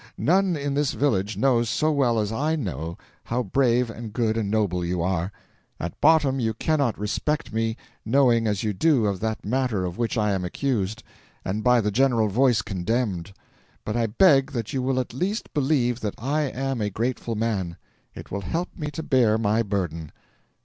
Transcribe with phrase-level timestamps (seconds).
[0.17, 4.49] None in this village knows so well as I know how brave and good and
[4.49, 5.31] noble you are.
[5.79, 10.17] At bottom you cannot respect me, knowing as you do of that matter of which
[10.17, 11.03] I am accused,
[11.45, 13.31] and by the general voice condemned;
[13.85, 17.77] but I beg that you will at least believe that I am a grateful man;
[18.15, 20.11] it will help me to bear my burden.